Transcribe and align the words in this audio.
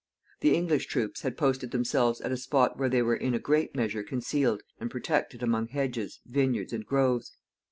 The 0.39 0.55
English 0.55 0.87
troops 0.87 1.21
had 1.21 1.37
posted 1.37 1.69
themselves 1.69 2.21
at 2.21 2.31
a 2.31 2.35
spot 2.35 2.75
where 2.75 2.89
they 2.89 3.03
were 3.03 3.15
in 3.15 3.35
a 3.35 3.39
great 3.39 3.75
measure 3.75 4.01
concealed 4.01 4.63
and 4.79 4.89
protected 4.89 5.43
among 5.43 5.67
hedges, 5.67 6.21
vineyards, 6.25 6.73
and 6.73 6.83
groves. 6.83 7.33